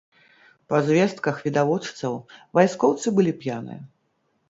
[0.73, 2.19] Па звестках відавочцаў,
[2.61, 3.81] вайскоўцы былі п'яныя.